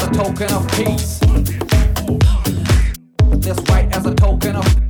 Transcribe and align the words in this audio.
as 0.00 0.08
a 0.08 0.12
token 0.12 0.52
of 0.52 0.66
peace. 0.72 1.20
This 3.38 3.58
white 3.68 3.94
as 3.94 4.06
a 4.06 4.14
token 4.14 4.56
of 4.56 4.89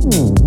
Mm-hmm. 0.00 0.39